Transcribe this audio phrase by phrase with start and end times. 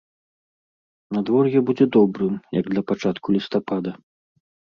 [1.17, 3.91] Надвор'е будзе добрым, як для пачатку лістапада.